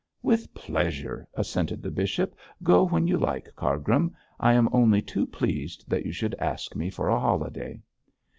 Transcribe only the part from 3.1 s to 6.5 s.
like, Cargrim. I am only too pleased that you should